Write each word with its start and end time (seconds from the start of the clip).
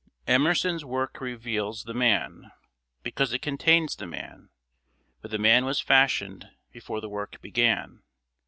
Emerson's 0.25 0.83
work 0.83 1.21
reveals 1.21 1.83
the 1.83 1.93
man, 1.93 2.51
because 3.03 3.33
it 3.33 3.41
contains 3.43 3.95
the 3.95 4.07
man, 4.07 4.49
but 5.21 5.29
the 5.29 5.37
man 5.37 5.63
was 5.63 5.79
fashioned 5.79 6.49
before 6.71 6.99
the 6.99 7.07
work 7.07 7.39
began. 7.39 8.01